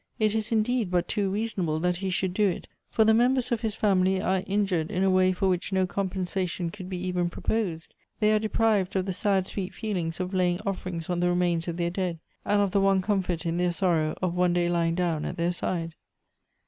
[0.17, 3.61] It is, indeed, but too reasonable that he should do it, for the members of
[3.61, 7.29] his family are injured in a way for which no compen sation could be even
[7.29, 7.93] proposed.
[8.19, 11.77] They are deprived of the sad sweet feelings of laying offerings on the remains of
[11.77, 15.23] their dead, and of the one comfort in their sorrow of one day lying down
[15.23, 15.93] at their side."